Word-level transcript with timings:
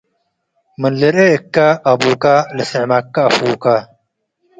ምን 0.81 0.93
ልርኤ 0.99 1.27
እካ፡ 1.35 1.55
አቡከ 1.91 2.23
ልስዕመከ 2.55 3.15
አፉከ። 3.27 3.63